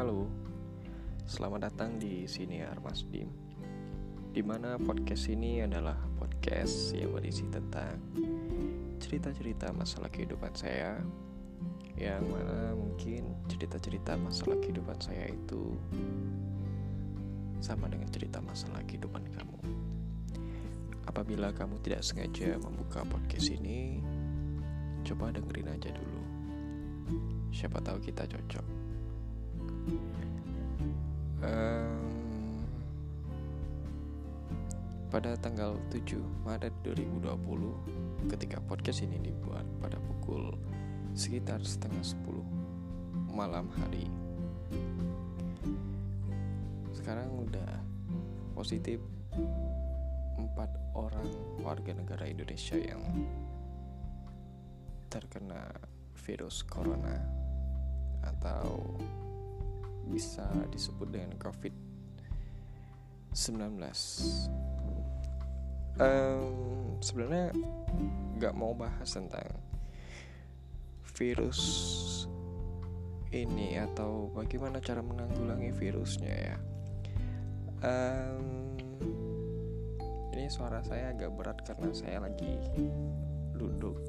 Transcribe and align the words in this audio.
Halo, 0.00 0.24
selamat 1.28 1.68
datang 1.68 2.00
di 2.00 2.24
Siniar 2.24 2.80
Mas 2.80 3.04
Dim. 3.04 3.28
Di 4.32 4.40
mana 4.40 4.80
podcast 4.80 5.28
ini 5.28 5.60
adalah 5.60 5.92
podcast 6.16 6.96
yang 6.96 7.12
berisi 7.12 7.44
tentang 7.52 8.00
cerita-cerita 8.96 9.68
masalah 9.76 10.08
kehidupan 10.08 10.56
saya 10.56 10.96
Yang 12.00 12.32
mana 12.32 12.72
mungkin 12.80 13.44
cerita-cerita 13.44 14.16
masalah 14.16 14.56
kehidupan 14.64 14.96
saya 15.04 15.36
itu 15.36 15.76
sama 17.60 17.84
dengan 17.92 18.08
cerita 18.08 18.40
masalah 18.40 18.80
kehidupan 18.88 19.28
kamu. 19.36 19.60
Apabila 21.12 21.52
kamu 21.52 21.76
tidak 21.84 22.08
sengaja 22.08 22.56
membuka 22.56 23.04
podcast 23.04 23.52
ini, 23.52 24.00
coba 25.04 25.28
dengerin 25.28 25.76
aja 25.76 25.92
dulu. 25.92 26.22
Siapa 27.52 27.84
tahu 27.84 28.00
kita 28.00 28.24
cocok 28.24 28.89
pada 35.10 35.34
tanggal 35.42 35.74
7 35.90 36.22
Maret 36.46 36.70
2020 36.86 38.30
ketika 38.30 38.62
podcast 38.62 39.02
ini 39.02 39.18
dibuat 39.18 39.66
pada 39.82 39.98
pukul 39.98 40.54
sekitar 41.18 41.58
setengah 41.66 42.00
10 42.00 43.34
malam 43.34 43.66
hari. 43.74 44.06
Sekarang 46.94 47.26
udah 47.42 47.82
positif 48.54 49.02
empat 50.38 50.70
orang 50.94 51.26
warga 51.58 51.90
negara 51.90 52.30
Indonesia 52.30 52.78
yang 52.78 53.02
terkena 55.10 55.74
virus 56.22 56.62
corona 56.62 57.18
atau 58.22 58.94
bisa 60.08 60.48
disebut 60.72 61.12
dengan 61.12 61.36
COVID-19. 61.36 63.60
Um, 66.00 66.96
sebenarnya 67.04 67.52
nggak 68.40 68.56
mau 68.56 68.72
bahas 68.72 69.12
tentang 69.12 69.52
virus 71.20 71.60
ini 73.30 73.76
atau 73.76 74.32
bagaimana 74.32 74.80
cara 74.80 75.04
menanggulangi 75.04 75.70
virusnya 75.76 76.34
ya. 76.34 76.56
Um, 77.80 78.74
ini 80.32 80.48
suara 80.48 80.80
saya 80.80 81.12
agak 81.12 81.30
berat 81.36 81.58
karena 81.68 81.92
saya 81.92 82.24
lagi 82.24 82.56
duduk 83.54 84.00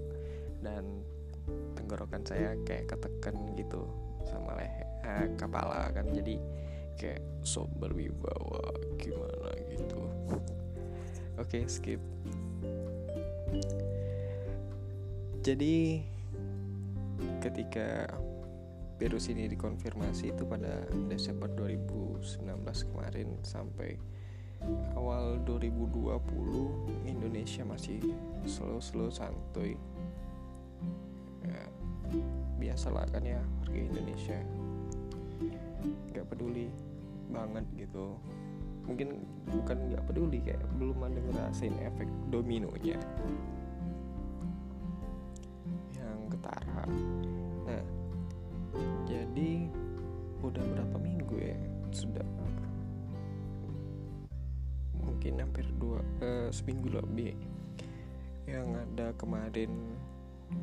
dan 0.63 1.03
tenggorokan 1.75 2.23
saya 2.23 2.55
kayak 2.63 2.87
ketekan 2.87 3.35
gitu 3.59 3.83
sama 4.31 4.55
leher 4.55 4.87
eh, 5.03 5.27
kepala 5.35 5.91
kan. 5.91 6.07
Jadi 6.15 6.39
kayak 6.95 7.21
sok 7.43 7.67
berwibawa 7.75 8.71
gimana 8.95 9.51
gitu. 9.67 10.01
Oke 11.41 11.59
okay, 11.59 11.63
skip. 11.67 12.01
Jadi 15.41 16.05
ketika 17.41 18.05
virus 19.01 19.33
ini 19.33 19.49
dikonfirmasi 19.49 20.29
itu 20.29 20.45
pada 20.45 20.85
Desember 21.09 21.49
2019 21.57 22.37
kemarin 22.93 23.33
sampai 23.41 23.97
awal 24.93 25.41
2020 25.49 27.09
Indonesia 27.09 27.65
masih 27.65 27.97
slow-slow 28.45 29.09
santuy. 29.09 29.73
Ya, 31.41 31.65
biasalah 32.61 33.09
kan 33.09 33.25
ya 33.25 33.41
warga 33.65 33.79
Indonesia. 33.81 34.37
Nggak 36.13 36.25
peduli 36.29 36.69
banget 37.33 37.65
gitu. 37.73 38.13
Mungkin 38.85 39.25
bukan 39.49 39.77
nggak 39.89 40.03
peduli 40.05 40.37
kayak 40.45 40.61
belum 40.77 41.01
ada 41.01 41.17
ngerasain 41.17 41.73
efek 41.81 42.05
dominonya. 42.29 43.01
Yang 45.97 46.19
ketara. 46.37 46.85
Nah 47.65 47.83
jadi 49.09 49.51
udah 50.45 50.63
berapa 50.77 50.97
minggu 51.01 51.35
ya? 51.41 51.57
Sudah. 51.89 52.25
Mungkin 55.01 55.41
hampir 55.41 55.65
dua 55.81 56.01
uh, 56.21 56.49
seminggu 56.53 56.93
lebih 56.93 57.33
yang 58.49 58.73
ada 58.73 59.13
kemarin 59.17 59.69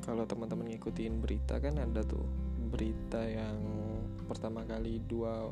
kalau 0.04 0.24
teman-teman 0.24 0.72
ngikutin 0.72 1.20
berita 1.20 1.60
kan 1.60 1.76
ada 1.80 2.00
tuh 2.00 2.24
berita 2.68 3.24
yang 3.24 3.60
pertama 4.28 4.64
kali 4.64 5.00
dua 5.04 5.48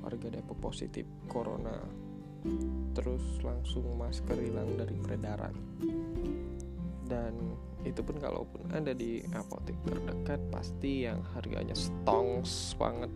warga 0.00 0.28
Depok 0.32 0.58
positif 0.60 1.04
corona. 1.28 1.76
Terus 2.96 3.44
langsung 3.44 3.84
masker 4.00 4.36
hilang 4.40 4.76
dari 4.80 4.96
peredaran. 4.96 5.52
Dan 7.04 7.36
itu 7.84 8.00
pun 8.04 8.16
kalaupun 8.16 8.70
ada 8.72 8.92
di 8.92 9.20
apotek 9.32 9.76
terdekat 9.84 10.40
pasti 10.52 11.04
yang 11.04 11.20
harganya 11.36 11.76
stongs 11.76 12.72
banget. 12.80 13.12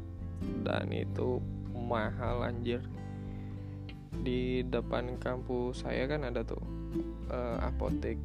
Dan 0.65 0.93
itu 0.93 1.41
mahal 1.73 2.45
anjir. 2.45 2.85
Di 4.25 4.65
depan 4.65 5.17
kampus 5.21 5.85
saya 5.85 6.09
kan 6.09 6.25
ada 6.25 6.45
tuh 6.45 6.61
uh, 7.33 7.61
apotek 7.65 8.17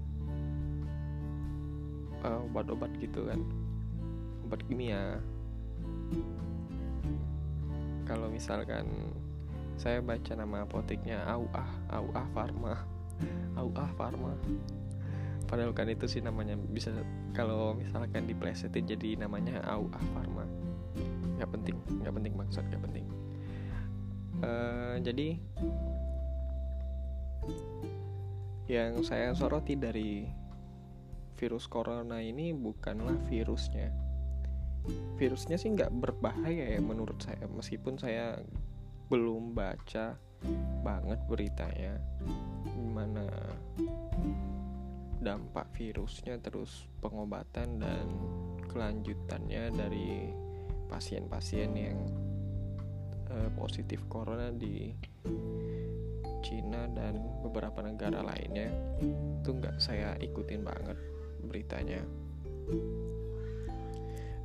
uh, 2.23 2.41
obat-obat 2.49 2.91
gitu 2.99 3.27
kan. 3.27 3.39
Obat 4.47 4.61
kimia. 4.67 5.19
Kalau 8.09 8.27
misalkan 8.31 9.13
saya 9.79 10.01
baca 10.01 10.33
nama 10.35 10.65
apoteknya 10.65 11.23
Auah 11.29 11.69
Auah 11.93 12.25
Pharma. 12.35 12.73
Auah 13.59 13.89
Pharma. 13.95 14.33
Padahal 15.49 15.73
kan 15.73 15.89
itu 15.89 16.05
sih 16.05 16.21
namanya 16.21 16.53
bisa 16.57 16.93
kalau 17.33 17.73
misalkan 17.73 18.29
diplesetin 18.29 18.85
jadi 18.85 19.21
namanya 19.21 19.61
Auah 19.65 20.03
Pharma. 20.13 20.45
Nggak 21.37 21.49
penting 21.55 21.77
nggak 22.01 22.13
penting 22.13 22.33
maksud 22.35 22.63
nggak 22.67 22.83
penting. 22.83 23.05
Uh, 24.39 24.95
jadi 25.03 25.35
yang 28.69 29.01
saya 29.01 29.33
soroti 29.33 29.73
dari 29.73 30.38
virus 31.39 31.71
corona 31.71 32.19
ini 32.19 32.51
bukanlah 32.51 33.15
virusnya. 33.31 33.95
Virusnya 35.15 35.55
sih 35.55 35.71
nggak 35.71 35.95
berbahaya 35.95 36.75
ya 36.75 36.81
menurut 36.83 37.15
saya 37.23 37.47
meskipun 37.47 37.95
saya 37.95 38.43
belum 39.07 39.55
baca 39.55 40.19
banget 40.83 41.19
beritanya 41.27 41.99
gimana 42.63 43.25
dampak 45.19 45.67
virusnya 45.75 46.39
terus 46.39 46.87
pengobatan 47.03 47.83
dan 47.83 48.07
kelanjutannya 48.71 49.63
dari 49.75 50.31
pasien-pasien 50.87 51.71
yang 51.75 51.99
uh, 53.27 53.49
positif 53.59 53.99
corona 54.07 54.47
di 54.53 54.95
Cina 56.39 56.87
dan 56.87 57.19
beberapa 57.43 57.83
negara 57.83 58.23
lainnya 58.23 58.71
itu 59.43 59.49
nggak 59.59 59.75
saya 59.75 60.15
ikutin 60.23 60.63
banget 60.63 61.18
beritanya. 61.45 62.01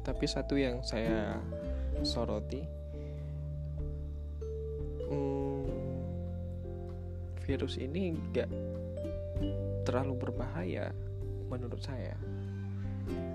Tapi 0.05 0.25
satu 0.29 0.55
yang 0.61 0.85
saya 0.85 1.41
soroti, 2.05 2.61
hmm, 5.09 5.65
virus 7.45 7.81
ini 7.81 8.13
gak 8.33 8.51
terlalu 9.89 10.29
berbahaya 10.29 10.93
menurut 11.49 11.81
saya. 11.81 12.17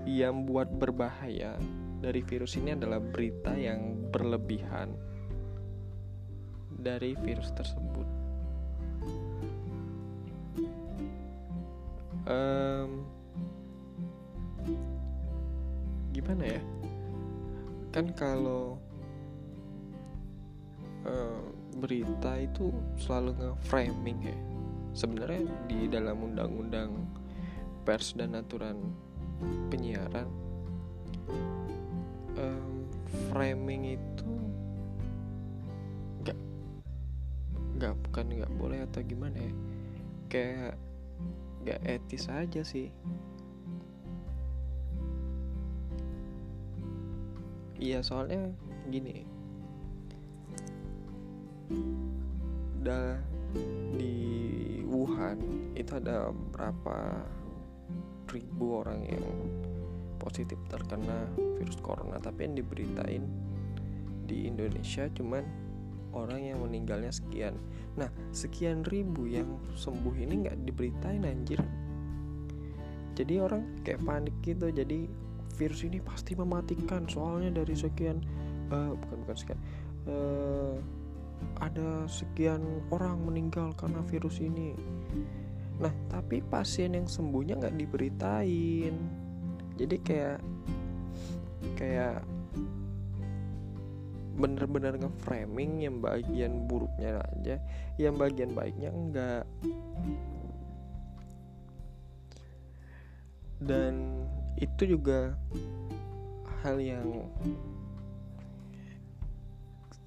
Yang 0.06 0.36
buat 0.50 0.68
berbahaya 0.70 1.54
dari 2.02 2.22
virus 2.26 2.58
ini 2.58 2.74
adalah 2.74 2.98
berita 2.98 3.54
yang 3.54 4.10
berlebihan 4.10 4.94
dari 6.80 7.14
virus 7.18 7.52
tersebut. 7.54 8.08
Um, 12.30 13.19
gimana 16.30 16.46
ya? 16.46 16.62
Kan 17.90 18.14
kalau 18.14 18.78
uh, 21.02 21.42
berita 21.82 22.38
itu 22.38 22.70
selalu 23.02 23.34
nge-framing 23.34 24.18
ya. 24.30 24.38
Sebenarnya 24.94 25.42
di 25.66 25.90
dalam 25.90 26.22
undang-undang 26.22 26.94
pers 27.82 28.14
dan 28.14 28.38
aturan 28.38 28.78
penyiaran 29.74 30.30
um, 32.38 32.86
framing 33.34 33.98
itu 33.98 34.30
nggak 36.22 36.38
nggak 37.74 37.94
bukan 38.06 38.26
nggak 38.38 38.54
boleh 38.54 38.78
atau 38.86 39.02
gimana 39.02 39.34
ya? 39.34 39.54
Kayak 40.30 40.78
nggak 41.66 41.80
etis 41.90 42.30
aja 42.30 42.62
sih 42.62 42.86
Iya 47.80 48.04
soalnya 48.04 48.52
gini. 48.92 49.24
Da, 52.84 53.16
di 53.96 54.16
Wuhan 54.84 55.40
itu 55.72 55.96
ada 55.96 56.28
berapa 56.52 57.24
ribu 58.28 58.84
orang 58.84 59.00
yang 59.08 59.26
positif 60.20 60.60
terkena 60.68 61.24
virus 61.56 61.80
corona. 61.80 62.20
Tapi 62.20 62.52
yang 62.52 62.60
diberitain 62.60 63.24
di 64.28 64.44
Indonesia 64.44 65.08
cuman 65.16 65.42
orang 66.12 66.52
yang 66.52 66.60
meninggalnya 66.60 67.10
sekian. 67.10 67.56
Nah 67.96 68.12
sekian 68.36 68.84
ribu 68.84 69.24
yang 69.24 69.56
sembuh 69.72 70.14
ini 70.20 70.44
nggak 70.44 70.68
diberitain 70.68 71.24
anjir. 71.24 71.64
Jadi 73.16 73.34
orang 73.40 73.80
kayak 73.82 74.04
panik 74.04 74.36
gitu. 74.44 74.68
Jadi 74.68 75.29
virus 75.56 75.86
ini 75.86 75.98
pasti 76.02 76.36
mematikan. 76.38 77.06
Soalnya 77.10 77.62
dari 77.62 77.74
sekian 77.74 78.22
uh, 78.70 78.94
bukan 78.94 79.16
bukan 79.26 79.36
sekian 79.36 79.60
uh, 80.06 80.76
ada 81.60 82.04
sekian 82.06 82.60
orang 82.92 83.20
meninggal 83.24 83.72
karena 83.74 84.00
virus 84.06 84.38
ini. 84.42 84.76
Nah 85.80 85.92
tapi 86.12 86.44
pasien 86.44 86.94
yang 86.94 87.08
sembuhnya 87.08 87.58
nggak 87.60 87.76
diberitain. 87.76 88.94
Jadi 89.80 89.96
kayak 90.04 90.38
kayak 91.76 92.20
bener-bener 94.40 94.96
nge-framing 94.96 95.84
yang 95.84 96.00
bagian 96.00 96.64
buruknya 96.64 97.20
aja 97.20 97.60
yang 98.00 98.16
bagian 98.16 98.56
baiknya 98.56 98.88
enggak 98.88 99.44
dan 103.60 104.19
itu 104.60 104.96
juga 104.96 105.32
hal 106.60 106.76
yang 106.76 107.24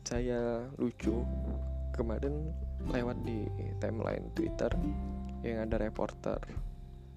saya 0.06 0.70
lucu. 0.78 1.26
Kemarin 1.94 2.50
lewat 2.90 3.22
di 3.22 3.46
timeline 3.78 4.26
Twitter 4.34 4.70
yang 5.46 5.70
ada 5.70 5.78
reporter 5.78 6.42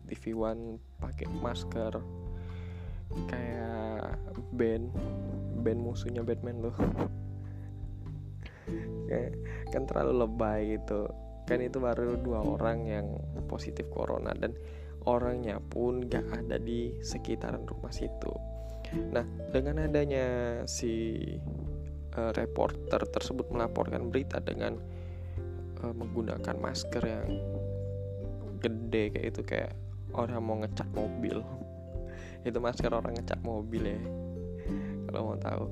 TV 0.05 0.37
One 0.37 0.77
pakai 1.01 1.33
masker 1.41 1.97
kayak 3.31 4.21
band 4.53 4.93
band 5.65 5.81
musuhnya 5.81 6.21
Batman 6.21 6.61
loh. 6.61 6.77
Kan 9.73 9.83
terlalu 9.89 10.13
lebay 10.25 10.77
gitu. 10.77 11.09
Kan 11.49 11.63
itu 11.63 11.79
baru 11.79 12.19
dua 12.21 12.43
orang 12.43 12.85
yang 12.85 13.07
positif 13.47 13.87
corona 13.89 14.35
dan 14.37 14.53
orangnya 15.07 15.63
pun 15.63 16.05
gak 16.07 16.27
ada 16.35 16.59
di 16.59 16.91
sekitaran 17.01 17.65
rumah 17.65 17.95
situ. 17.95 18.35
Nah 19.15 19.27
dengan 19.55 19.87
adanya 19.87 20.63
si 20.67 21.19
uh, 22.15 22.33
reporter 22.35 23.03
tersebut 23.07 23.51
melaporkan 23.51 24.11
berita 24.11 24.43
dengan 24.43 24.79
uh, 25.83 25.95
menggunakan 25.95 26.57
masker 26.59 27.03
yang 27.03 27.29
gede 28.59 29.15
kayak 29.15 29.27
itu 29.31 29.43
kayak 29.47 29.73
orang 30.15 30.43
mau 30.43 30.59
ngecat 30.63 30.89
mobil. 30.95 31.43
Itu 32.47 32.63
masker 32.63 32.95
orang 32.95 33.19
ngecat 33.19 33.43
mobil 33.43 33.83
ya 33.91 34.01
kalau 35.07 35.33
mau 35.33 35.39
tahu. 35.39 35.67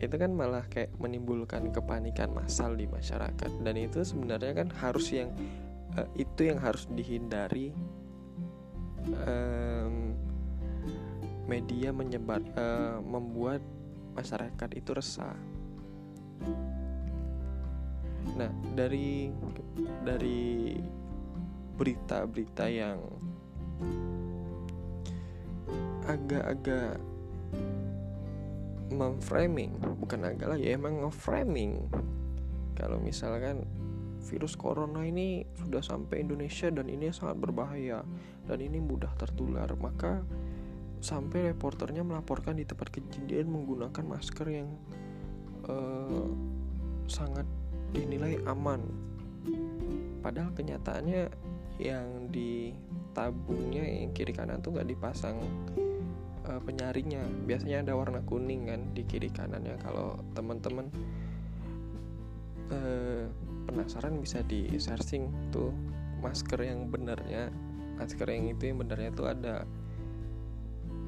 Itu 0.00 0.16
kan 0.20 0.34
malah 0.34 0.66
kayak 0.68 0.92
menimbulkan 1.00 1.70
kepanikan 1.72 2.32
massal 2.34 2.76
di 2.76 2.84
masyarakat. 2.84 3.50
Dan 3.62 3.74
itu 3.78 4.04
sebenarnya 4.04 4.52
kan 4.52 4.68
harus 4.82 5.08
yang 5.14 5.32
uh, 5.96 6.08
itu 6.18 6.50
yang 6.50 6.60
harus 6.60 6.84
dihindari 6.90 7.72
um, 9.12 10.16
media 11.44 11.92
menyebar 11.92 12.40
uh, 12.56 12.98
membuat 13.04 13.60
masyarakat 14.16 14.70
itu 14.78 14.90
resah. 14.96 15.36
Nah, 18.34 18.50
dari 18.72 19.28
dari 20.02 20.74
berita-berita 21.74 22.64
yang 22.70 22.98
agak-agak 26.04 27.00
memframing, 28.94 29.74
bukan 30.00 30.20
agak 30.28 30.46
lah 30.54 30.58
ya 30.60 30.78
emang 30.78 31.02
nge-framing. 31.02 31.90
Kalau 32.78 32.98
misalkan 33.02 33.66
virus 34.24 34.56
corona 34.56 35.04
ini 35.04 35.44
sudah 35.60 35.84
sampai 35.84 36.24
Indonesia 36.24 36.72
dan 36.72 36.88
ini 36.88 37.12
sangat 37.12 37.36
berbahaya 37.38 38.00
dan 38.48 38.58
ini 38.60 38.80
mudah 38.80 39.12
tertular, 39.20 39.68
maka 39.76 40.24
sampai 41.04 41.52
reporternya 41.52 42.00
melaporkan 42.00 42.56
di 42.56 42.64
tempat 42.64 42.88
kejadian 42.88 43.52
menggunakan 43.52 44.04
masker 44.08 44.46
yang 44.48 44.68
uh, 45.68 46.28
sangat 47.04 47.44
dinilai 47.92 48.40
aman. 48.48 48.80
Padahal 50.24 50.56
kenyataannya 50.56 51.28
yang 51.76 52.32
di 52.32 52.72
tabungnya 53.12 53.84
yang 53.84 54.16
kiri 54.16 54.32
kanan 54.32 54.64
tuh 54.64 54.72
nggak 54.72 54.88
dipasang 54.88 55.36
uh, 56.48 56.60
penyaringnya. 56.64 57.24
Biasanya 57.44 57.84
ada 57.84 57.92
warna 57.92 58.24
kuning 58.24 58.72
kan 58.72 58.80
di 58.96 59.04
kiri 59.04 59.28
kanannya. 59.28 59.76
Kalau 59.84 60.16
teman-teman 60.32 60.88
uh, 62.72 63.28
penasaran 63.74 64.22
bisa 64.22 64.46
di 64.46 64.70
searching 64.78 65.50
tuh 65.50 65.74
masker 66.22 66.62
yang 66.62 66.86
benarnya 66.86 67.50
masker 67.98 68.30
yang 68.30 68.54
itu 68.54 68.70
yang 68.70 68.78
benarnya 68.78 69.10
tuh 69.10 69.26
ada 69.26 69.66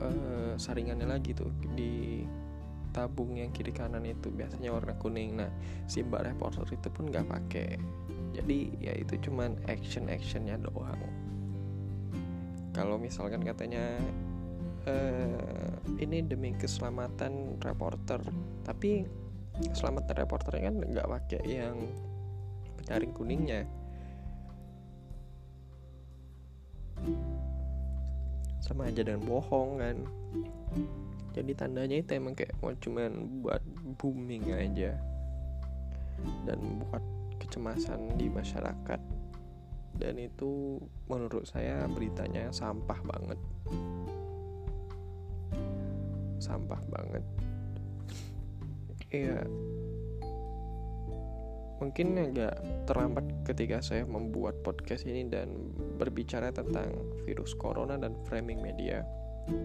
uh, 0.02 0.52
saringannya 0.58 1.06
lagi 1.06 1.30
tuh 1.30 1.50
di 1.78 2.26
tabung 2.90 3.36
yang 3.36 3.52
kiri 3.52 3.76
kanan 3.76 4.08
itu 4.08 4.32
biasanya 4.32 4.72
warna 4.72 4.96
kuning. 4.96 5.36
Nah 5.36 5.52
si 5.84 6.00
mbak 6.00 6.32
reporter 6.32 6.64
itu 6.72 6.88
pun 6.88 7.12
nggak 7.12 7.28
pakai. 7.28 7.76
Jadi 8.32 8.72
ya 8.80 8.96
itu 8.96 9.20
cuman 9.28 9.56
action 9.68 10.08
actionnya 10.08 10.56
doang. 10.56 10.96
Kalau 12.72 12.96
misalkan 12.96 13.44
katanya 13.44 14.00
uh, 14.88 15.76
ini 16.00 16.24
demi 16.24 16.56
keselamatan 16.56 17.60
reporter 17.60 18.20
tapi 18.64 19.04
keselamatan 19.56 20.14
reporternya 20.16 20.62
kan 20.68 20.76
nggak 20.84 21.08
pakai 21.08 21.40
yang 21.44 21.76
penyaring 22.82 23.12
kuningnya. 23.12 23.62
Sama 28.60 28.90
aja 28.90 29.06
dengan 29.06 29.22
bohong 29.24 29.78
kan. 29.78 29.96
Jadi 31.36 31.52
tandanya 31.52 32.00
itu 32.00 32.16
emang 32.16 32.32
kayak 32.32 32.56
mau 32.64 32.72
cuman 32.72 33.12
buat 33.44 33.62
booming 34.00 34.52
aja. 34.52 34.96
Dan 36.48 36.58
buat 36.82 37.04
kecemasan 37.40 38.16
di 38.16 38.26
masyarakat. 38.32 39.00
Dan 39.96 40.14
itu 40.20 40.80
menurut 41.08 41.48
saya 41.48 41.88
beritanya 41.88 42.52
sampah 42.52 43.00
banget. 43.04 43.38
Sampah 46.40 46.80
banget. 46.92 47.24
Iya 49.12 49.46
mungkin 51.76 52.16
agak 52.16 52.56
terlambat 52.88 53.24
ketika 53.44 53.84
saya 53.84 54.08
membuat 54.08 54.56
podcast 54.64 55.04
ini 55.04 55.28
dan 55.28 55.52
berbicara 56.00 56.48
tentang 56.48 56.88
virus 57.28 57.52
corona 57.52 58.00
dan 58.00 58.16
framing 58.24 58.60
media. 58.64 59.04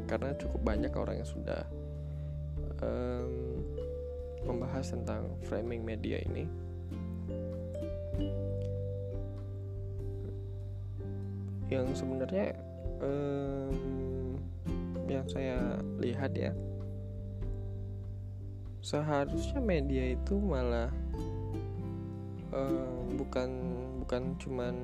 Karena 0.06 0.36
cukup 0.38 0.62
banyak 0.62 0.94
orang 0.94 1.24
yang 1.24 1.30
sudah 1.30 1.63
um, 2.84 3.63
membahas 4.46 4.91
tentang 4.91 5.32
framing 5.48 5.82
media 5.82 6.20
ini. 6.22 6.46
Yang 11.72 12.03
sebenarnya 12.03 12.60
um, 13.00 14.36
yang 15.08 15.24
saya 15.32 15.80
lihat 16.00 16.36
ya 16.36 16.51
seharusnya 18.82 19.62
media 19.62 20.18
itu 20.18 20.36
malah 20.41 20.89
uh, 22.51 23.08
bukan 23.15 23.50
bukan 24.03 24.36
cuman 24.39 24.75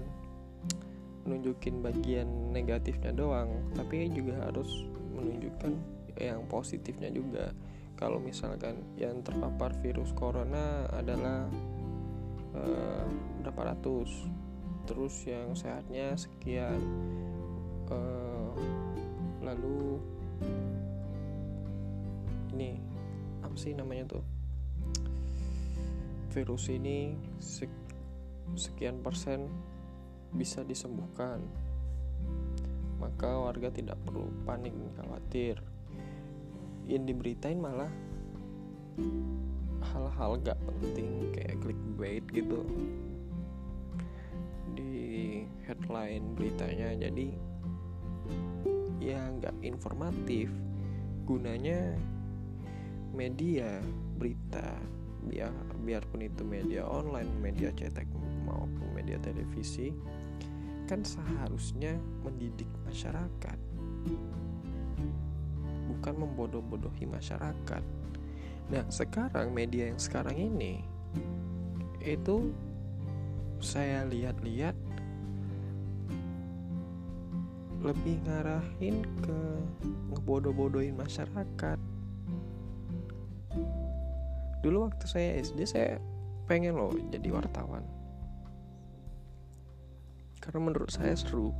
nunjukin 1.28 1.84
bagian 1.84 2.28
negatifnya 2.56 3.12
doang 3.12 3.52
tapi 3.76 4.08
juga 4.12 4.48
harus 4.48 4.88
menunjukkan 5.12 5.74
yang 6.18 6.48
positifnya 6.50 7.14
juga. 7.14 7.54
Kalau 7.98 8.22
misalkan 8.22 8.78
yang 8.94 9.26
terpapar 9.26 9.74
virus 9.82 10.14
corona 10.14 10.86
adalah 10.94 11.50
uh, 12.54 13.06
berapa 13.42 13.74
ratus 13.74 14.10
terus 14.88 15.28
yang 15.28 15.52
sehatnya 15.52 16.16
sekian 16.16 16.80
uh, 17.92 18.56
lalu 19.44 20.00
ini 22.56 22.80
apa 23.44 23.56
sih 23.60 23.76
namanya 23.76 24.18
tuh 24.18 24.37
virus 26.38 26.70
ini 26.70 27.18
sekian 28.54 29.02
persen 29.02 29.50
bisa 30.38 30.62
disembuhkan. 30.62 31.42
Maka 33.02 33.42
warga 33.42 33.74
tidak 33.74 33.98
perlu 34.06 34.30
panik 34.46 34.70
dan 34.70 34.94
khawatir. 35.02 35.58
Yang 36.86 37.04
diberitain 37.10 37.58
malah 37.58 37.90
hal-hal 39.82 40.38
gak 40.46 40.62
penting 40.62 41.34
kayak 41.34 41.58
clickbait 41.58 42.22
gitu. 42.30 42.62
Di 44.78 45.42
headline 45.66 46.38
beritanya 46.38 46.94
jadi 47.02 47.34
ya 49.02 49.26
nggak 49.42 49.58
informatif. 49.66 50.54
Gunanya 51.26 51.98
media 53.10 53.82
berita 54.22 54.78
biar 55.28 55.52
biarpun 55.84 56.24
itu 56.24 56.42
media 56.48 56.88
online 56.88 57.30
media 57.40 57.70
cetak 57.76 58.08
maupun 58.48 58.88
media 58.96 59.20
televisi 59.20 59.92
kan 60.88 61.04
seharusnya 61.04 62.00
mendidik 62.24 62.68
masyarakat. 62.88 63.60
Bukan 65.92 66.16
membodoh-bodohi 66.16 67.04
masyarakat. 67.04 67.84
Nah 68.72 68.84
sekarang 68.88 69.52
media 69.52 69.92
yang 69.92 70.00
sekarang 70.00 70.40
ini 70.40 70.84
itu 72.00 72.56
saya 73.60 74.08
lihat-lihat 74.08 74.76
lebih 77.84 78.18
ngarahin 78.26 79.04
ke 79.22 79.40
ngebodoh-bodohin 80.12 80.96
masyarakat 80.98 81.80
dulu 84.62 84.90
waktu 84.90 85.06
saya 85.06 85.30
SD 85.42 85.60
saya 85.68 86.02
pengen 86.48 86.80
loh 86.80 86.96
jadi 87.12 87.30
wartawan. 87.30 87.84
Karena 90.40 90.60
menurut 90.64 90.90
saya 90.90 91.12
seru 91.14 91.52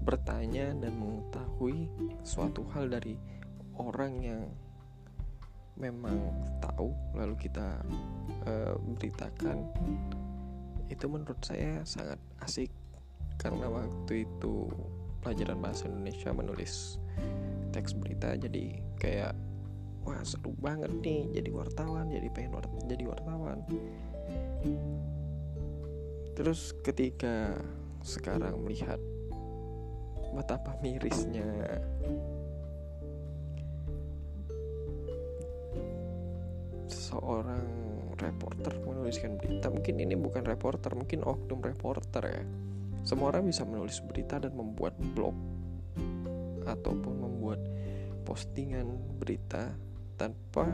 bertanya 0.00 0.72
dan 0.76 0.96
mengetahui 0.96 1.88
suatu 2.24 2.64
hal 2.72 2.88
dari 2.88 3.18
orang 3.76 4.12
yang 4.24 4.42
memang 5.76 6.32
tahu 6.64 6.96
lalu 7.12 7.36
kita 7.36 7.84
uh, 8.48 8.74
beritakan 8.96 9.68
itu 10.88 11.04
menurut 11.04 11.38
saya 11.44 11.84
sangat 11.84 12.16
asik. 12.40 12.72
Karena 13.36 13.68
waktu 13.68 14.24
itu 14.24 14.72
pelajaran 15.20 15.60
bahasa 15.60 15.84
Indonesia 15.84 16.32
menulis 16.32 16.96
teks 17.74 17.92
berita 17.92 18.32
jadi 18.40 18.80
kayak 18.96 19.36
wah 20.06 20.22
seru 20.22 20.54
banget 20.62 20.94
nih 21.02 21.26
jadi 21.34 21.50
wartawan 21.50 22.06
jadi 22.06 22.30
pengen 22.30 22.54
wart 22.54 22.70
jadi 22.86 23.04
wartawan. 23.10 23.58
Terus 26.38 26.70
ketika 26.86 27.58
sekarang 28.06 28.62
melihat 28.62 29.02
betapa 30.30 30.78
mirisnya 30.78 31.82
seorang 36.86 37.66
reporter 38.14 38.78
menuliskan 38.84 39.40
berita 39.40 39.72
mungkin 39.72 39.96
ini 39.98 40.14
bukan 40.14 40.46
reporter 40.46 40.94
mungkin 40.94 41.26
oknum 41.26 41.58
reporter 41.58 42.22
ya. 42.22 42.44
Semua 43.06 43.34
orang 43.34 43.46
bisa 43.46 43.62
menulis 43.62 44.02
berita 44.02 44.38
dan 44.38 44.54
membuat 44.54 44.98
blog 45.14 45.34
ataupun 46.66 47.14
membuat 47.22 47.62
postingan 48.26 48.90
berita 49.22 49.85
tanpa 50.16 50.66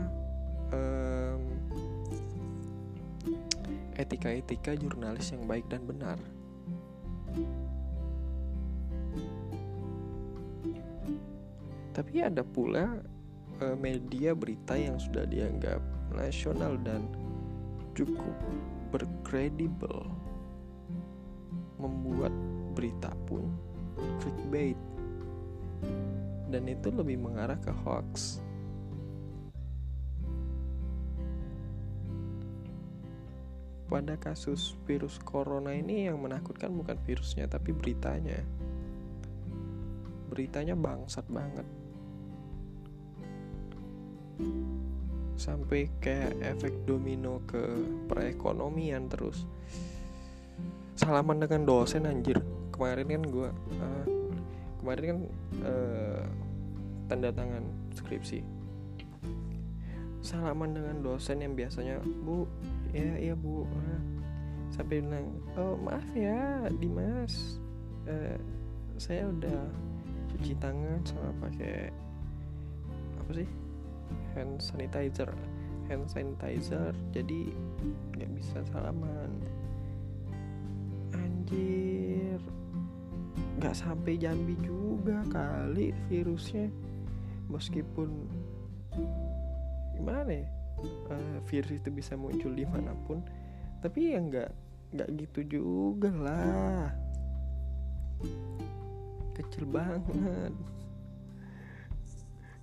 etika-etika 4.03 4.75
jurnalis 4.75 5.31
yang 5.31 5.47
baik 5.47 5.65
dan 5.71 5.81
benar. 5.87 6.19
Tapi 11.93 12.25
ada 12.25 12.41
pula 12.41 12.99
uh, 13.61 13.77
media 13.77 14.33
berita 14.33 14.75
yang 14.75 14.97
sudah 14.99 15.29
dianggap 15.29 15.79
nasional 16.11 16.75
dan 16.81 17.05
cukup 17.93 18.33
berkredibel 18.89 20.09
membuat 21.77 22.33
berita 22.73 23.13
pun 23.29 23.45
clickbait. 24.19 24.77
Dan 26.49 26.69
itu 26.69 26.93
lebih 26.93 27.17
mengarah 27.17 27.57
ke 27.57 27.73
hoax 27.85 28.42
pada 33.93 34.17
kasus 34.17 34.73
virus 34.89 35.21
corona 35.21 35.69
ini 35.69 36.09
yang 36.09 36.17
menakutkan 36.17 36.73
bukan 36.73 36.97
virusnya 37.05 37.45
tapi 37.45 37.77
beritanya. 37.77 38.41
Beritanya 40.33 40.73
bangsat 40.73 41.29
banget. 41.29 41.61
Sampai 45.37 45.93
kayak 46.01 46.41
efek 46.41 46.73
domino 46.89 47.45
ke 47.45 47.61
perekonomian 48.09 49.13
terus. 49.13 49.45
Salaman 50.97 51.45
dengan 51.45 51.61
dosen 51.69 52.09
anjir. 52.09 52.41
Kemarin 52.73 53.05
kan 53.05 53.23
gue 53.29 53.49
uh, 53.77 54.05
kemarin 54.81 55.03
kan 55.05 55.19
uh, 55.69 56.25
tanda 57.05 57.29
tangan 57.29 57.61
skripsi. 57.93 58.41
Salaman 60.25 60.73
dengan 60.73 60.97
dosen 61.05 61.45
yang 61.45 61.53
biasanya 61.53 62.01
bu 62.01 62.49
ya 62.93 63.17
iya 63.17 63.33
bu. 63.33 63.65
Sampai 64.69 65.01
bilang 65.01 65.27
oh 65.57 65.75
maaf 65.81 66.05
ya 66.13 66.69
Dimas. 66.77 67.59
Uh, 68.05 68.37
saya 69.01 69.25
udah 69.27 69.61
cuci 70.29 70.53
tangan 70.61 71.01
sama 71.05 71.29
pakai 71.41 71.89
apa 73.17 73.31
sih 73.33 73.49
hand 74.37 74.61
sanitizer 74.61 75.29
hand 75.89 76.05
sanitizer. 76.07 76.93
Jadi 77.11 77.49
nggak 78.13 78.31
bisa 78.37 78.61
salaman. 78.69 79.29
Anjir. 81.17 82.39
Nggak 83.57 83.75
sampai 83.77 84.17
Jambi 84.17 84.55
juga 84.61 85.25
kali 85.29 85.93
virusnya. 86.09 86.69
Meskipun 87.49 88.09
gimana 89.93 90.33
ya 90.33 90.62
uh, 90.81 91.37
virus 91.47 91.77
itu 91.77 91.89
bisa 91.93 92.17
muncul 92.17 92.53
di 92.53 92.65
mana 92.65 92.95
pun. 93.05 93.21
Tapi 93.83 94.15
ya 94.15 94.19
nggak 94.23 94.49
nggak 94.93 95.09
gitu 95.25 95.39
juga 95.59 96.11
lah. 96.13 96.89
Kecil 99.33 99.65
banget. 99.67 100.53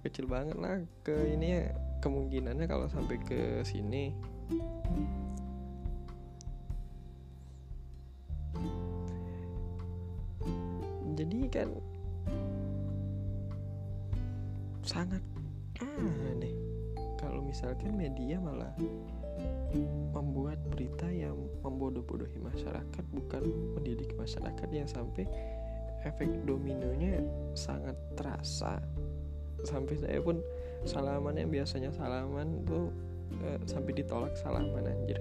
Kecil 0.00 0.24
banget 0.24 0.56
lah 0.56 0.80
ke 1.04 1.12
ini 1.36 1.46
ya 1.60 1.62
kemungkinannya 2.00 2.64
kalau 2.64 2.88
sampai 2.88 3.20
ke 3.20 3.60
sini. 3.66 4.16
Jadi 11.20 11.38
kan 11.52 11.68
sangat 14.80 15.20
kalau 15.76 16.29
misalkan 17.50 17.98
media 17.98 18.38
malah 18.38 18.70
membuat 20.14 20.62
berita 20.70 21.10
yang 21.10 21.34
membodoh-bodohi 21.66 22.38
masyarakat 22.38 23.04
bukan 23.10 23.42
mendidik 23.74 24.14
masyarakat 24.14 24.68
yang 24.70 24.86
sampai 24.86 25.26
efek 26.06 26.30
dominonya 26.46 27.18
sangat 27.58 27.98
terasa. 28.14 28.78
Sampai 29.66 29.98
saya 29.98 30.22
pun 30.22 30.38
salaman 30.86 31.36
yang 31.36 31.50
biasanya 31.50 31.90
salaman 31.90 32.62
tuh 32.64 32.88
uh, 33.42 33.58
sampai 33.66 33.92
ditolak 33.98 34.32
salaman 34.38 34.86
anjir. 34.86 35.18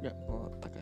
Gak 0.00 0.14
ngotak 0.30 0.73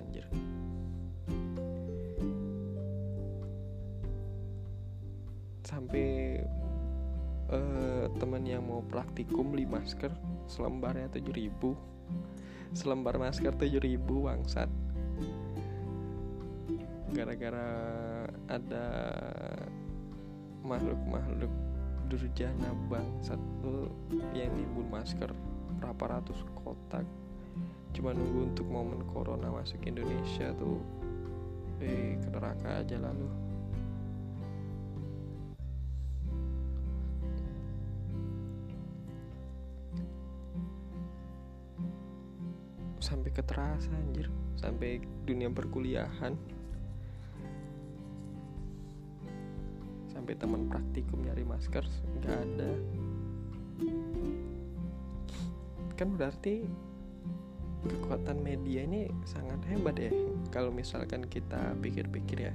uh, 8.22 8.28
teman 8.30 8.46
yang 8.46 8.62
mau 8.62 8.86
praktikum 8.86 9.50
beli 9.50 9.66
masker 9.66 10.14
selembarnya 10.46 11.10
tujuh 11.10 11.34
ribu. 11.34 11.74
Selembar 12.70 13.18
masker 13.18 13.50
tujuh 13.58 13.82
ribu 13.82 14.30
bangsat. 14.30 14.70
Gara-gara 17.10 17.66
ada 18.46 18.86
makhluk-makhluk 20.62 21.50
durjana 22.06 22.70
bang 22.86 23.10
satu 23.26 23.90
yang 24.32 24.54
nimbun 24.54 24.86
masker 24.86 25.34
berapa 25.82 26.22
ratus 26.22 26.46
kotak. 26.62 27.04
Cuma 27.90 28.14
nunggu 28.14 28.54
untuk 28.54 28.66
momen 28.70 29.02
corona 29.10 29.50
masuk 29.50 29.82
Indonesia 29.82 30.54
tuh 30.54 30.78
eh 31.82 32.14
ke 32.22 32.28
neraka 32.30 32.86
aja 32.86 32.94
lalu 33.02 33.41
sampai 43.32 43.48
keterasa 43.48 43.88
anjir. 43.96 44.28
Sampai 44.60 45.00
dunia 45.24 45.48
perkuliahan. 45.48 46.36
Sampai 50.12 50.36
teman 50.36 50.68
praktikum 50.68 51.24
nyari 51.24 51.40
masker 51.40 51.80
nggak 52.20 52.36
ada. 52.36 52.70
Kan 55.96 56.08
berarti 56.20 56.68
kekuatan 57.88 58.44
media 58.44 58.84
ini 58.84 59.08
sangat 59.24 59.64
hebat 59.66 59.96
ya 59.96 60.12
kalau 60.52 60.68
misalkan 60.68 61.24
kita 61.24 61.72
pikir-pikir 61.80 62.52
ya. 62.52 62.54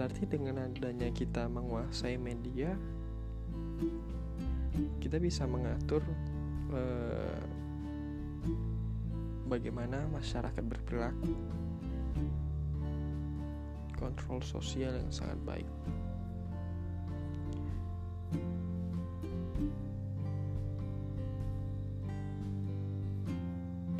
Berarti 0.00 0.24
dengan 0.24 0.64
adanya 0.64 1.12
kita 1.12 1.44
menguasai 1.52 2.16
media 2.16 2.72
kita 4.98 5.20
bisa 5.22 5.46
mengatur 5.46 6.02
eh, 6.72 7.44
bagaimana 9.44 10.08
masyarakat 10.08 10.64
berperilaku. 10.64 11.32
Kontrol 13.94 14.40
sosial 14.44 14.96
yang 14.96 15.12
sangat 15.12 15.38
baik. 15.44 15.68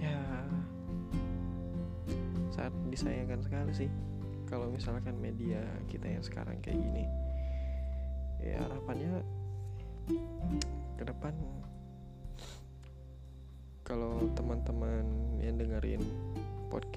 Ya 0.00 0.20
saat 2.52 2.74
disayangkan 2.92 3.40
sekali 3.44 3.72
sih 3.72 3.90
kalau 4.44 4.68
misalkan 4.68 5.16
media 5.16 5.62
kita 5.88 6.08
yang 6.08 6.24
sekarang 6.24 6.60
kayak 6.60 6.80
gini. 6.80 7.04
Ya 8.44 8.60
harapannya 8.60 9.24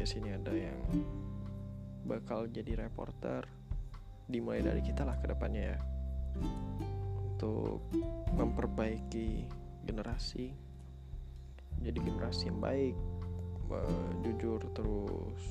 podcast 0.08 0.24
ini 0.24 0.40
ada 0.40 0.56
yang 0.56 0.80
bakal 2.08 2.48
jadi 2.48 2.88
reporter 2.88 3.44
dimulai 4.32 4.64
dari 4.64 4.80
kita 4.80 5.04
lah 5.04 5.20
ke 5.20 5.28
depannya 5.28 5.76
ya. 5.76 5.80
Untuk 7.28 7.84
memperbaiki 8.32 9.52
generasi 9.84 10.48
jadi 11.84 12.00
generasi 12.00 12.48
yang 12.48 12.64
baik 12.64 12.96
jujur 14.24 14.64
terus. 14.72 15.44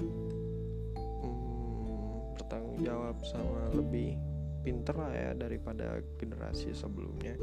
Hmm, 0.00 2.40
bertanggung 2.40 2.80
jawab 2.80 3.20
sama 3.20 3.68
lebih 3.76 4.16
pinter 4.64 4.96
lah 4.96 5.12
ya 5.12 5.36
daripada 5.36 6.00
generasi 6.16 6.72
sebelumnya 6.72 7.36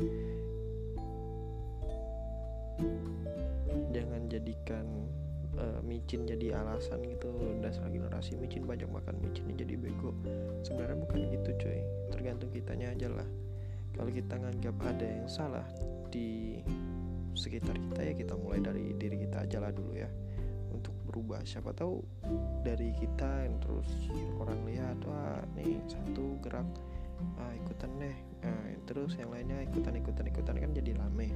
jangan 3.91 4.21
jadikan 4.31 4.85
uh, 5.59 5.79
micin 5.83 6.23
jadi 6.23 6.57
alasan 6.61 7.03
gitu. 7.07 7.31
Dasar 7.59 7.87
generasi 7.91 8.37
micin 8.39 8.63
banyak 8.63 8.87
makan 8.87 9.19
micin 9.19 9.47
jadi 9.53 9.75
bego. 9.75 10.15
Sebenarnya 10.63 10.97
bukan 10.99 11.19
gitu 11.31 11.49
cuy. 11.59 11.79
Tergantung 12.13 12.51
kitanya 12.53 12.93
aja 12.93 13.07
lah. 13.11 13.27
Kalau 13.91 14.11
kita 14.11 14.39
nganggap 14.39 14.75
ada 14.87 15.05
yang 15.05 15.27
salah 15.27 15.65
di 16.11 16.59
sekitar 17.35 17.75
kita 17.75 18.01
ya 18.11 18.13
kita 18.15 18.33
mulai 18.35 18.59
dari 18.59 18.91
diri 18.95 19.27
kita 19.27 19.43
aja 19.43 19.57
lah 19.59 19.71
dulu 19.73 19.93
ya. 19.95 20.07
Untuk 20.71 20.95
berubah. 21.11 21.43
Siapa 21.43 21.75
tahu 21.75 21.99
dari 22.63 22.95
kita 22.95 23.43
yang 23.43 23.59
terus 23.59 23.87
orang 24.39 24.63
lihat 24.63 24.97
wah 25.03 25.43
nih 25.59 25.83
satu 25.91 26.39
gerak 26.39 26.67
ah, 27.37 27.53
ikutan 27.53 27.91
deh. 27.99 28.17
Nah, 28.41 28.73
terus 28.87 29.13
yang 29.19 29.29
lainnya 29.29 29.61
ikutan 29.67 29.93
ikutan 29.99 30.25
ikutan 30.25 30.55
kan 30.57 30.71
jadi 30.73 30.97
rame 30.97 31.29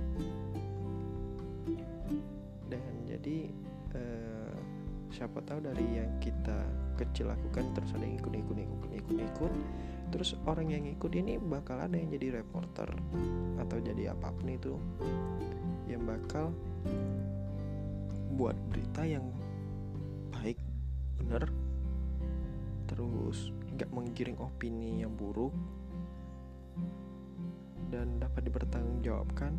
jadi 3.25 3.49
eh, 3.97 4.53
siapa 5.09 5.41
tahu 5.41 5.65
dari 5.65 5.97
yang 5.97 6.21
kita 6.21 6.61
kecil 6.93 7.33
lakukan 7.33 7.73
terus 7.73 7.89
ada 7.97 8.05
yang 8.05 8.21
ikut 8.21 8.33
ikut 8.37 8.57
ikut 8.61 8.89
ikut 9.01 9.17
ikut. 9.17 9.53
Terus 10.13 10.37
orang 10.45 10.69
yang 10.69 10.85
ikut 10.85 11.09
ini 11.09 11.41
bakal 11.41 11.81
ada 11.81 11.97
yang 11.97 12.13
jadi 12.13 12.45
reporter 12.45 12.85
atau 13.57 13.77
jadi 13.81 14.13
apa 14.13 14.29
pun 14.29 14.45
itu 14.53 14.77
yang 15.89 16.05
bakal 16.05 16.53
buat 18.37 18.53
berita 18.69 19.01
yang 19.09 19.25
baik 20.29 20.61
bener. 21.17 21.49
Terus 22.85 23.49
gak 23.73 23.89
menggiring 23.89 24.37
opini 24.37 25.01
yang 25.01 25.17
buruk. 25.17 25.57
Dan 27.89 28.21
dapat 28.21 28.45
dipertanggungjawabkan. 28.45 29.57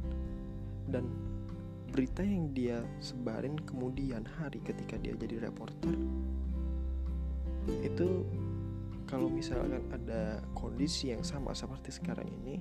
Dan 0.87 1.35
berita 1.91 2.23
yang 2.23 2.51
dia 2.53 2.83
sebarin 2.99 3.57
kemudian 3.63 4.27
hari 4.39 4.61
ketika 4.63 4.99
dia 4.99 5.15
jadi 5.15 5.49
reporter? 5.49 5.95
Itu 7.83 8.27
kalau 9.07 9.31
misalkan 9.31 9.87
ada 9.95 10.43
kondisi 10.55 11.15
yang 11.15 11.23
sama 11.23 11.55
seperti 11.55 11.95
sekarang 11.95 12.27
ini 12.43 12.59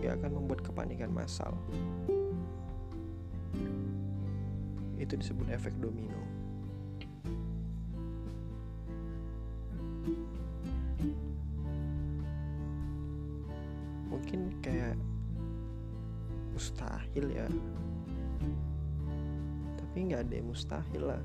dia 0.00 0.16
akan 0.16 0.44
membuat 0.44 0.60
kepanikan 0.60 1.08
massal. 1.08 1.56
Itu 5.00 5.16
disebut 5.16 5.48
efek 5.50 5.76
domino. 5.80 6.20
Mungkin 14.12 14.62
kayak 14.62 14.94
mustahil 16.54 17.34
ya 17.34 17.48
tapi 19.94 20.10
nggak 20.10 20.26
ada 20.26 20.34
yang 20.34 20.50
mustahil 20.50 21.02
lah. 21.06 21.22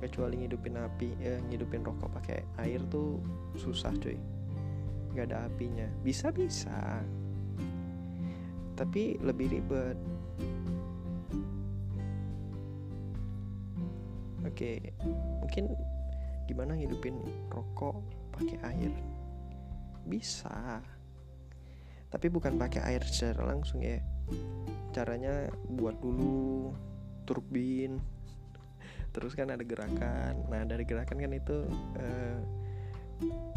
Kecuali 0.00 0.40
ngidupin 0.40 0.72
api 0.72 1.20
ya 1.20 1.36
ngidupin 1.52 1.84
rokok 1.84 2.08
pakai 2.16 2.40
air 2.64 2.80
tuh 2.88 3.20
susah 3.60 3.92
cuy. 4.00 4.16
Nggak 5.12 5.28
ada 5.28 5.44
apinya. 5.44 5.84
Bisa 6.00 6.32
bisa 6.32 7.04
tapi 8.72 9.20
lebih 9.20 9.52
ribet. 9.52 10.00
Oke 14.48 14.96
mungkin 15.44 15.76
gimana 16.48 16.80
ngidupin 16.80 17.20
rokok 17.52 18.00
pakai 18.32 18.56
air? 18.64 18.92
Bisa. 20.08 20.80
Tapi 22.08 22.32
bukan 22.32 22.56
pakai 22.56 22.96
air 22.96 23.04
secara 23.04 23.44
langsung 23.44 23.84
ya. 23.84 24.00
Caranya 24.96 25.52
buat 25.68 26.00
dulu 26.00 26.72
turbin. 27.24 28.00
Terus 29.14 29.32
kan 29.34 29.50
ada 29.50 29.62
gerakan. 29.62 30.46
Nah 30.48 30.62
dari 30.64 30.84
gerakan 30.86 31.18
kan 31.18 31.32
itu 31.34 31.66
uh, 31.98 32.38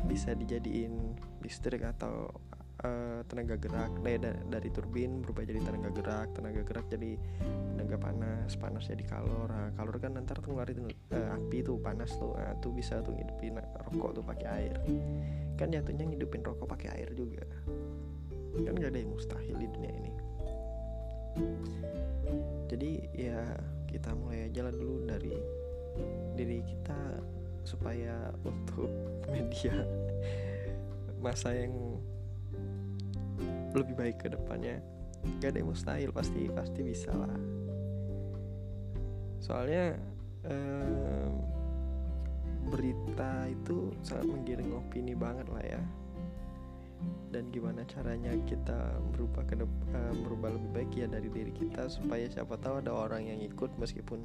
bisa 0.08 0.36
dijadiin 0.36 1.16
listrik 1.40 1.84
atau 1.84 2.32
uh, 2.84 3.22
tenaga 3.28 3.56
gerak. 3.56 3.92
Dari, 4.04 4.18
dari 4.50 4.70
turbin 4.74 5.24
berubah 5.24 5.48
jadi 5.48 5.60
tenaga 5.64 5.90
gerak. 5.94 6.28
Tenaga 6.36 6.62
gerak 6.66 6.86
jadi 6.92 7.16
tenaga 7.76 7.98
panas 8.00 8.52
panas 8.60 8.90
jadi 8.90 9.04
kalor. 9.08 9.50
Nah, 9.50 9.72
kalor 9.78 9.98
kan 10.02 10.18
nanti 10.18 10.36
tuh 10.36 10.44
ngeluarin 10.52 10.90
uh, 10.90 11.36
api 11.38 11.64
tuh 11.64 11.78
panas 11.80 12.12
tuh. 12.18 12.36
Nah, 12.36 12.56
tuh 12.60 12.72
bisa 12.76 13.00
tuh 13.06 13.16
ngidupin 13.16 13.60
rokok 13.90 14.22
tuh 14.22 14.24
pakai 14.26 14.48
air. 14.50 14.76
Kan 15.56 15.72
jatuhnya 15.72 16.10
ngidupin 16.10 16.44
rokok 16.44 16.68
pakai 16.68 16.90
air 17.00 17.10
juga. 17.16 17.46
Kan 18.54 18.78
gak 18.78 18.94
ada 18.94 19.00
yang 19.02 19.10
mustahil 19.10 19.58
di 19.58 19.66
dunia 19.66 19.90
ini 19.90 20.23
jadi 22.70 22.92
ya 23.14 23.42
kita 23.86 24.14
mulai 24.18 24.50
aja 24.50 24.66
lah 24.66 24.74
dulu 24.74 25.06
dari 25.06 25.36
diri 26.34 26.66
kita 26.66 27.22
supaya 27.64 28.34
untuk 28.50 28.90
media 29.30 29.74
masa 31.22 31.56
yang 31.56 32.02
lebih 33.74 33.96
baik 33.98 34.18
ke 34.22 34.28
depannya 34.30 34.82
gak 35.40 35.56
ada 35.56 35.58
yang 35.64 35.70
mustahil 35.72 36.10
pasti 36.12 36.52
pasti 36.52 36.82
bisa 36.84 37.10
lah. 37.16 37.40
Soalnya 39.40 39.96
eh, 40.44 41.32
berita 42.68 43.48
itu 43.48 43.92
sangat 44.04 44.28
menggiring 44.28 44.72
opini 44.76 45.16
banget 45.16 45.48
lah 45.48 45.64
ya 45.64 45.82
dan 47.34 47.50
gimana 47.50 47.82
caranya 47.90 48.30
kita 48.46 48.94
berubah 49.18 49.42
ke 49.50 49.58
uh, 49.58 50.14
berubah 50.22 50.54
lebih 50.54 50.70
baik 50.70 50.92
ya 50.94 51.10
dari 51.10 51.28
diri 51.34 51.50
kita 51.50 51.90
supaya 51.90 52.30
siapa 52.30 52.62
tahu 52.62 52.86
ada 52.86 52.94
orang 52.94 53.26
yang 53.26 53.42
ikut 53.42 53.74
meskipun 53.82 54.22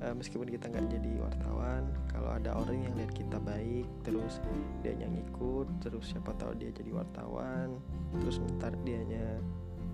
uh, 0.00 0.14
meskipun 0.16 0.48
kita 0.48 0.72
nggak 0.72 0.88
jadi 0.88 1.10
wartawan. 1.20 1.92
Kalau 2.08 2.30
ada 2.32 2.56
orang 2.56 2.80
yang 2.80 2.94
lihat 2.96 3.12
kita 3.12 3.36
baik 3.40 3.84
terus 4.04 4.40
dia 4.80 4.96
yang 4.96 5.12
ikut 5.12 5.68
terus 5.84 6.16
siapa 6.16 6.32
tahu 6.40 6.56
dia 6.56 6.72
jadi 6.72 6.90
wartawan 6.96 7.76
terus 8.18 8.40
ntar 8.56 8.72
dianya 8.82 9.38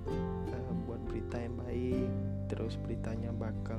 uh, 0.07 0.72
buat 0.87 1.02
berita 1.11 1.42
yang 1.42 1.59
baik 1.59 2.11
terus 2.46 2.79
beritanya 2.79 3.35
bakal 3.35 3.79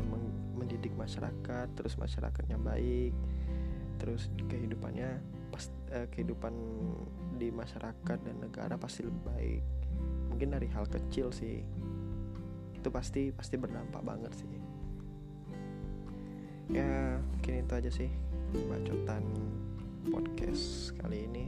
mendidik 0.55 0.91
masyarakat 0.99 1.67
terus 1.79 1.95
masyarakatnya 1.95 2.59
baik 2.59 3.15
terus 3.97 4.29
kehidupannya 4.51 5.23
pas 5.49 5.71
uh, 5.95 6.05
kehidupan 6.11 6.53
di 7.37 7.53
masyarakat 7.53 8.17
dan 8.25 8.35
negara 8.41 8.75
pasti 8.75 9.05
lebih 9.05 9.23
baik. 9.29 9.63
Mungkin 10.33 10.49
dari 10.51 10.67
hal 10.73 10.89
kecil 10.89 11.29
sih. 11.29 11.61
Itu 12.73 12.89
pasti 12.89 13.29
pasti 13.29 13.55
berdampak 13.55 14.01
banget 14.01 14.33
sih. 14.33 14.49
Ya 16.73 17.15
mungkin 17.21 17.63
itu 17.63 17.73
aja 17.73 17.91
sih 17.93 18.11
bacotan 18.67 19.23
podcast 20.09 20.91
kali 20.99 21.29
ini. 21.29 21.45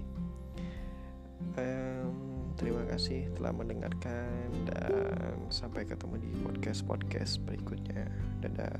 Um, 1.59 2.51
terima 2.55 2.83
kasih 2.87 3.31
telah 3.35 3.51
mendengarkan 3.55 4.47
dan 4.67 5.35
sampai 5.51 5.87
ketemu 5.87 6.15
di 6.23 6.31
podcast 6.43 6.83
podcast 6.87 7.39
berikutnya. 7.43 8.07
Dadah 8.43 8.79